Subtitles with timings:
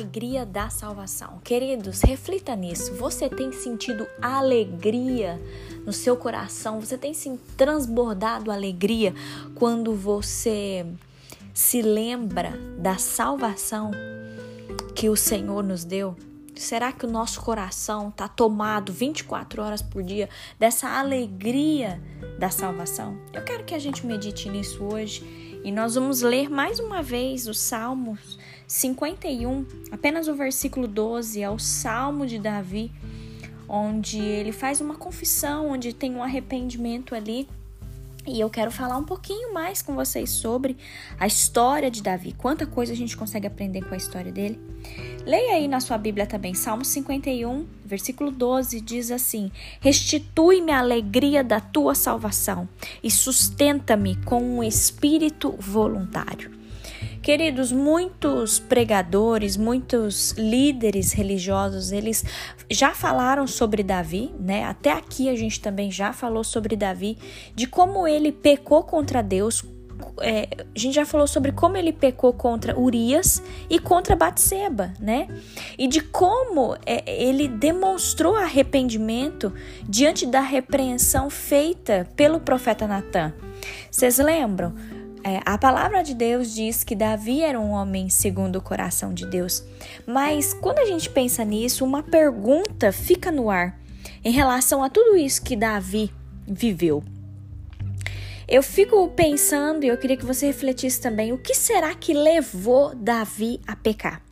[0.00, 1.38] alegria da salvação.
[1.44, 2.94] Queridos, reflita nisso.
[2.94, 5.40] Você tem sentido alegria
[5.84, 6.80] no seu coração?
[6.80, 9.14] Você tem se transbordado alegria
[9.54, 10.86] quando você
[11.52, 13.90] se lembra da salvação
[14.94, 16.16] que o Senhor nos deu?
[16.56, 22.02] Será que o nosso coração está tomado 24 horas por dia dessa alegria
[22.38, 23.18] da salvação?
[23.34, 27.46] Eu quero que a gente medite nisso hoje e nós vamos ler mais uma vez
[27.46, 28.38] os Salmos
[28.70, 32.92] 51, apenas o versículo 12, é o Salmo de Davi,
[33.68, 37.48] onde ele faz uma confissão, onde tem um arrependimento ali.
[38.24, 40.76] E eu quero falar um pouquinho mais com vocês sobre
[41.18, 42.32] a história de Davi.
[42.32, 44.60] Quanta coisa a gente consegue aprender com a história dele.
[45.26, 51.42] Leia aí na sua Bíblia também, Salmo 51, versículo 12, diz assim: Restitui-me a alegria
[51.42, 52.68] da tua salvação
[53.02, 56.59] e sustenta-me com um espírito voluntário.
[57.22, 62.24] Queridos, muitos pregadores, muitos líderes religiosos, eles
[62.70, 64.64] já falaram sobre Davi, né?
[64.64, 67.18] Até aqui a gente também já falou sobre Davi,
[67.54, 69.62] de como ele pecou contra Deus.
[70.22, 75.28] É, a gente já falou sobre como ele pecou contra Urias e contra Batseba, né?
[75.76, 79.52] E de como é, ele demonstrou arrependimento
[79.86, 83.34] diante da repreensão feita pelo profeta Natan.
[83.90, 84.74] Vocês lembram?
[85.22, 89.26] É, a palavra de Deus diz que Davi era um homem segundo o coração de
[89.26, 89.62] Deus.
[90.06, 93.78] Mas quando a gente pensa nisso, uma pergunta fica no ar
[94.24, 96.10] em relação a tudo isso que Davi
[96.46, 97.04] viveu.
[98.48, 102.94] Eu fico pensando e eu queria que você refletisse também: o que será que levou
[102.94, 104.22] Davi a pecar?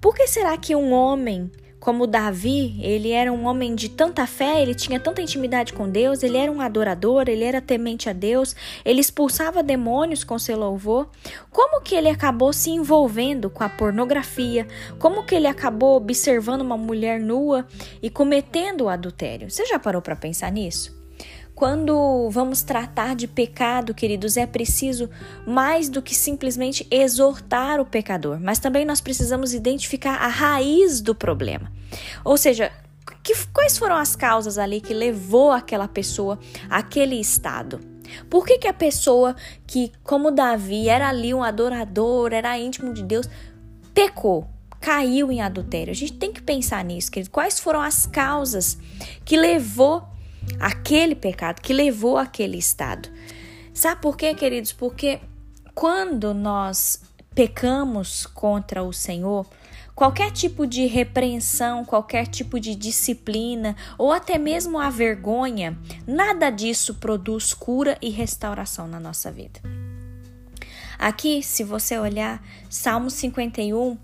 [0.00, 1.50] Por que será que um homem
[1.82, 6.22] como Davi, ele era um homem de tanta fé, ele tinha tanta intimidade com Deus,
[6.22, 11.08] ele era um adorador, ele era temente a Deus, ele expulsava demônios com seu louvor.
[11.50, 14.64] Como que ele acabou se envolvendo com a pornografia?
[15.00, 17.66] Como que ele acabou observando uma mulher nua
[18.00, 19.50] e cometendo o adultério?
[19.50, 21.01] Você já parou para pensar nisso?
[21.54, 25.08] Quando vamos tratar de pecado, queridos, é preciso
[25.46, 31.14] mais do que simplesmente exortar o pecador, mas também nós precisamos identificar a raiz do
[31.14, 31.70] problema.
[32.24, 32.72] Ou seja,
[33.22, 37.80] que, quais foram as causas ali que levou aquela pessoa àquele estado?
[38.28, 39.36] Por que, que a pessoa
[39.66, 43.28] que, como Davi, era ali um adorador, era íntimo de Deus,
[43.94, 44.48] pecou?
[44.80, 45.92] Caiu em adultério.
[45.92, 47.30] A gente tem que pensar nisso, querido.
[47.30, 48.76] Quais foram as causas
[49.24, 50.02] que levou
[50.58, 53.08] aquele pecado que levou àquele estado.
[53.74, 54.72] Sabe por quê, queridos?
[54.72, 55.20] Porque
[55.74, 57.00] quando nós
[57.34, 59.46] pecamos contra o Senhor,
[59.94, 66.94] qualquer tipo de repreensão, qualquer tipo de disciplina ou até mesmo a vergonha, nada disso
[66.94, 69.81] produz cura e restauração na nossa vida.
[71.02, 72.40] Aqui, se você olhar
[72.70, 73.98] Salmo 51,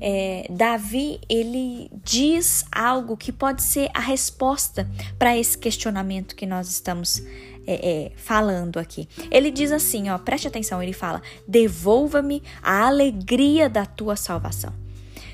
[0.00, 4.88] é, Davi ele diz algo que pode ser a resposta
[5.18, 7.20] para esse questionamento que nós estamos
[7.66, 9.08] é, é, falando aqui.
[9.32, 14.72] Ele diz assim, ó, preste atenção, ele fala: devolva-me a alegria da tua salvação.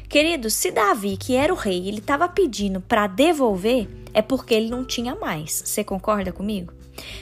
[0.08, 4.70] Queridos, se Davi, que era o rei, ele estava pedindo para devolver, é porque ele
[4.70, 5.62] não tinha mais.
[5.64, 6.72] Você concorda comigo?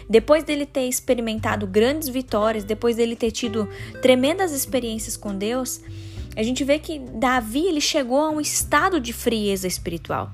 [0.09, 3.69] Depois dele ter experimentado grandes vitórias, depois dele ter tido
[4.03, 5.81] tremendas experiências com Deus,
[6.37, 10.31] a gente vê que Davi ele chegou a um estado de frieza espiritual.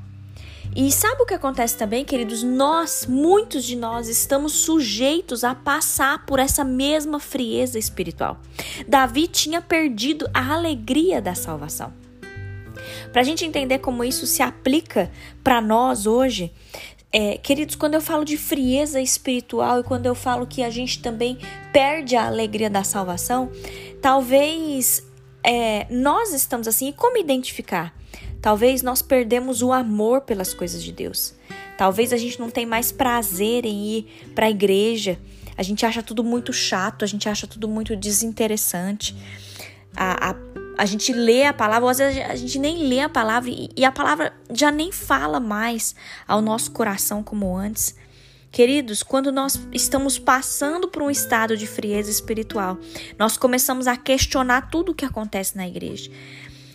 [0.76, 2.42] E sabe o que acontece também, queridos?
[2.42, 8.38] Nós, muitos de nós, estamos sujeitos a passar por essa mesma frieza espiritual.
[8.88, 11.92] Davi tinha perdido a alegria da salvação.
[13.12, 15.10] Para a gente entender como isso se aplica
[15.42, 16.52] para nós hoje,
[17.12, 21.00] é, queridos, quando eu falo de frieza espiritual e quando eu falo que a gente
[21.00, 21.38] também
[21.72, 23.52] perde a alegria da salvação,
[24.02, 25.00] talvez
[25.44, 26.88] é, nós estamos assim.
[26.88, 27.94] E como identificar?
[28.42, 31.34] Talvez nós perdemos o amor pelas coisas de Deus.
[31.78, 35.18] Talvez a gente não tenha mais prazer em ir para a igreja.
[35.56, 39.14] A gente acha tudo muito chato, a gente acha tudo muito desinteressante.
[39.96, 40.34] A, a
[40.76, 43.84] a gente lê a palavra, ou às vezes a gente nem lê a palavra e
[43.84, 45.94] a palavra já nem fala mais
[46.26, 47.94] ao nosso coração como antes.
[48.50, 52.78] Queridos, quando nós estamos passando por um estado de frieza espiritual,
[53.18, 56.10] nós começamos a questionar tudo o que acontece na igreja.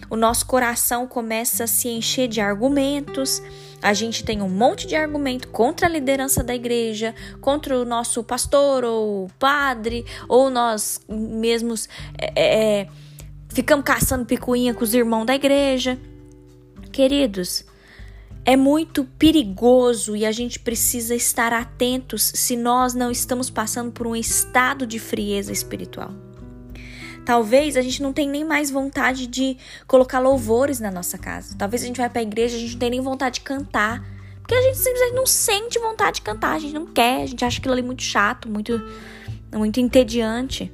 [0.10, 3.42] O nosso coração começa a se encher de argumentos,
[3.82, 8.24] a gente tem um monte de argumento contra a liderança da igreja, contra o nosso
[8.24, 11.88] pastor ou padre, ou nós mesmos.
[12.18, 12.88] É, é,
[13.60, 16.00] ficamos caçando picuinha com os irmãos da igreja.
[16.94, 17.66] Queridos,
[18.46, 24.08] é muito perigoso e a gente precisa estar atentos se nós não estamos passando por
[24.08, 26.14] um estado de frieza espiritual.
[27.26, 31.54] Talvez a gente não tenha nem mais vontade de colocar louvores na nossa casa.
[31.58, 34.02] Talvez a gente vai para a igreja, a gente não tenha nem vontade de cantar.
[34.40, 37.44] Porque a gente simplesmente não sente vontade de cantar, a gente não quer, a gente
[37.44, 38.82] acha aquilo ali muito chato, muito,
[39.54, 40.72] muito entediante.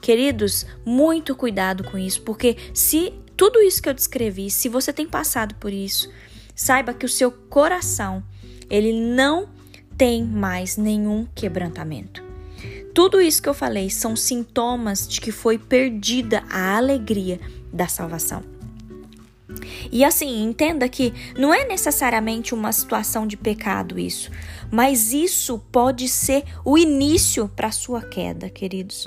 [0.00, 5.06] Queridos, muito cuidado com isso, porque se tudo isso que eu descrevi, se você tem
[5.06, 6.10] passado por isso,
[6.54, 8.22] saiba que o seu coração,
[8.68, 9.48] ele não
[9.96, 12.22] tem mais nenhum quebrantamento.
[12.94, 17.38] Tudo isso que eu falei são sintomas de que foi perdida a alegria
[17.72, 18.49] da salvação.
[19.90, 24.30] E assim, entenda que não é necessariamente uma situação de pecado isso,
[24.70, 29.06] mas isso pode ser o início para a sua queda, queridos.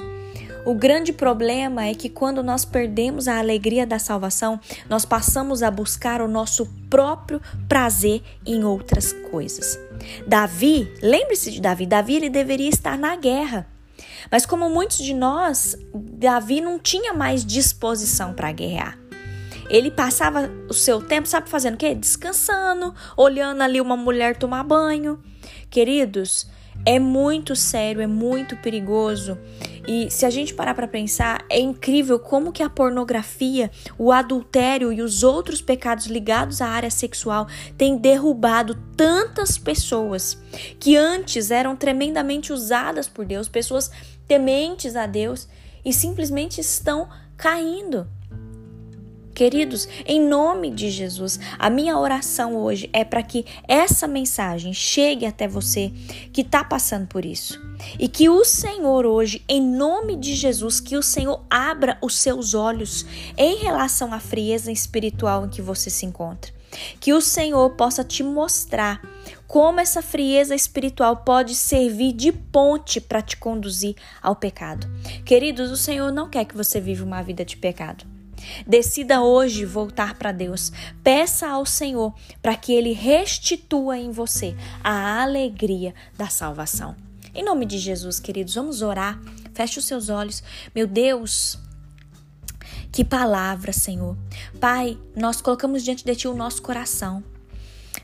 [0.66, 4.60] O grande problema é que quando nós perdemos a alegria da salvação,
[4.90, 9.78] nós passamos a buscar o nosso próprio prazer em outras coisas.
[10.25, 13.68] Davi, lembre-se de Davi, Davi ele deveria estar na guerra.
[14.31, 18.98] Mas como muitos de nós, Davi não tinha mais disposição para guerrear.
[19.69, 21.95] Ele passava o seu tempo, sabe fazendo o quê?
[21.95, 25.19] Descansando, olhando ali uma mulher tomar banho.
[25.69, 26.48] Queridos,
[26.86, 29.38] é muito sério, é muito perigoso.
[29.88, 34.92] E se a gente parar para pensar, é incrível como que a pornografia, o adultério
[34.92, 40.38] e os outros pecados ligados à área sexual têm derrubado tantas pessoas
[40.80, 43.92] que antes eram tremendamente usadas por Deus, pessoas
[44.27, 45.48] tementes a Deus
[45.83, 48.07] e simplesmente estão caindo.
[49.33, 55.25] Queridos, em nome de Jesus, a minha oração hoje é para que essa mensagem chegue
[55.25, 55.91] até você
[56.31, 57.59] que está passando por isso.
[57.97, 62.53] E que o Senhor hoje, em nome de Jesus, que o Senhor abra os seus
[62.53, 66.53] olhos em relação à frieza espiritual em que você se encontra.
[67.00, 69.01] Que o Senhor possa te mostrar
[69.47, 74.88] como essa frieza espiritual pode servir de ponte para te conduzir ao pecado.
[75.25, 78.12] Queridos, o Senhor não quer que você viva uma vida de pecado.
[78.66, 80.72] Decida hoje voltar para Deus.
[81.04, 86.95] Peça ao Senhor para que Ele restitua em você a alegria da salvação.
[87.34, 89.19] Em nome de Jesus, queridos, vamos orar.
[89.54, 90.44] Feche os seus olhos.
[90.74, 91.57] Meu Deus,
[92.92, 94.16] que palavra, Senhor.
[94.60, 97.24] Pai, nós colocamos diante de Ti o nosso coração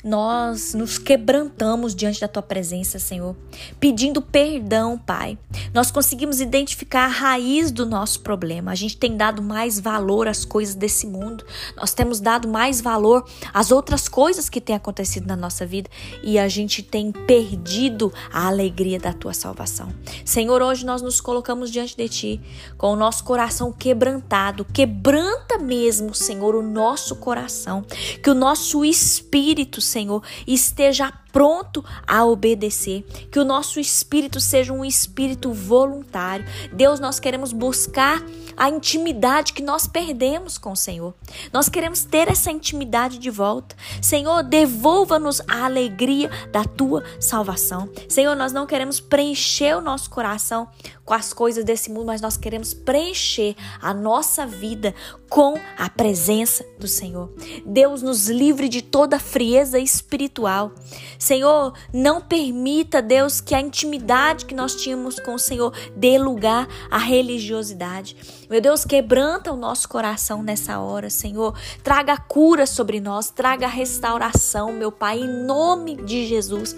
[0.03, 3.35] nós nos quebrantamos diante da tua presença, Senhor,
[3.79, 5.37] pedindo perdão, Pai.
[5.73, 8.71] Nós conseguimos identificar a raiz do nosso problema.
[8.71, 11.45] A gente tem dado mais valor às coisas desse mundo.
[11.75, 15.89] Nós temos dado mais valor às outras coisas que têm acontecido na nossa vida
[16.23, 19.89] e a gente tem perdido a alegria da tua salvação.
[20.23, 22.41] Senhor, hoje nós nos colocamos diante de ti
[22.77, 24.63] com o nosso coração quebrantado.
[24.63, 27.83] Quebranta mesmo, Senhor, o nosso coração,
[28.23, 34.83] que o nosso espírito Senhor, esteja pronto a obedecer, que o nosso espírito seja um
[34.83, 36.45] espírito voluntário.
[36.73, 38.23] Deus, nós queremos buscar
[38.55, 41.13] a intimidade que nós perdemos com o Senhor.
[41.53, 43.75] Nós queremos ter essa intimidade de volta.
[44.01, 47.89] Senhor, devolva-nos a alegria da tua salvação.
[48.09, 50.67] Senhor, nós não queremos preencher o nosso coração
[51.05, 54.93] com as coisas desse mundo, mas nós queremos preencher a nossa vida
[55.27, 57.33] com a presença do Senhor.
[57.65, 60.71] Deus nos livre de toda frieza espiritual.
[61.19, 66.65] Senhor, não permita, Deus, que a intimidade que nós tínhamos com o Senhor dê lugar
[66.89, 68.15] à religiosidade.
[68.49, 71.53] Meu Deus, quebranta o nosso coração nessa hora, Senhor.
[71.83, 76.75] Traga cura sobre nós, traga restauração, meu Pai, em nome de Jesus.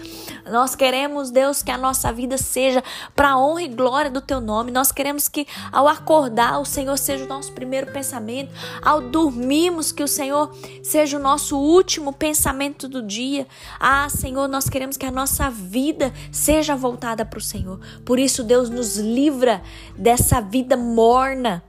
[0.50, 2.82] Nós queremos, Deus, que a nossa vida seja
[3.14, 4.72] para honra e glória do teu nome.
[4.72, 10.02] Nós queremos que ao acordar, o Senhor seja o nosso primeiro pensamento, ao dormirmos, que
[10.02, 13.46] o Senhor seja o nosso último pensamento do dia.
[13.78, 17.78] Ah, Senhor, nós queremos que a nossa vida seja voltada para o Senhor.
[18.02, 19.62] Por isso, Deus nos livra
[19.94, 21.62] dessa vida morna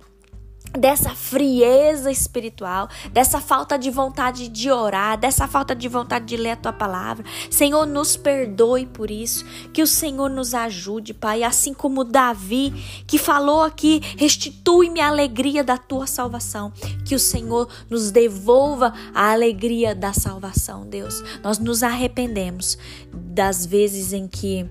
[0.78, 6.52] dessa frieza espiritual, dessa falta de vontade de orar, dessa falta de vontade de ler
[6.52, 7.26] a tua palavra.
[7.50, 12.72] Senhor, nos perdoe por isso, que o Senhor nos ajude, Pai, assim como Davi,
[13.06, 16.74] que falou aqui, restitui-me a alegria da tua salvação,
[17.06, 21.24] que o Senhor nos devolva a alegria da salvação, Deus.
[21.44, 22.78] Nós nos arrependemos
[23.14, 24.68] das vezes em que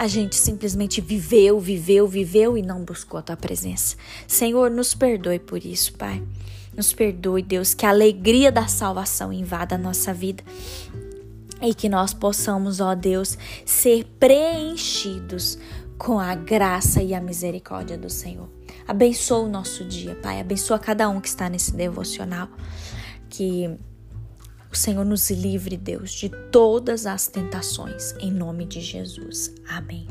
[0.00, 3.96] a gente simplesmente viveu, viveu, viveu e não buscou a tua presença.
[4.26, 6.22] Senhor, nos perdoe por isso, Pai.
[6.74, 10.42] Nos perdoe, Deus, que a alegria da salvação invada a nossa vida
[11.60, 15.58] e que nós possamos, ó Deus, ser preenchidos
[15.98, 18.48] com a graça e a misericórdia do Senhor.
[18.88, 20.40] Abençoa o nosso dia, Pai.
[20.40, 22.48] Abençoa cada um que está nesse devocional.
[23.28, 23.78] Que
[24.72, 29.54] o Senhor nos livre, Deus, de todas as tentações, em nome de Jesus.
[29.68, 30.06] Amém.